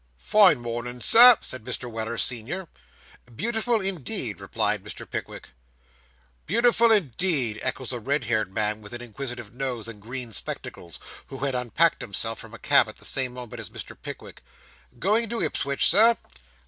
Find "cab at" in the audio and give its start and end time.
12.57-12.97